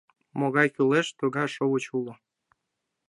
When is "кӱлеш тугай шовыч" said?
0.75-1.85